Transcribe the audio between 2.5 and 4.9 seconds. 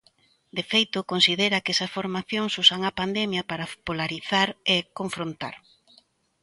"usan a pandemia" para "polarizar e